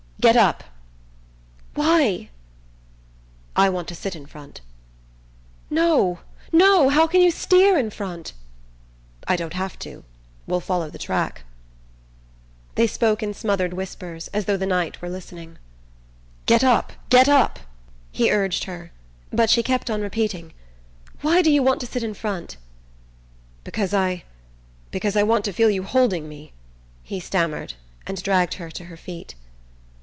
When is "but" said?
19.33-19.49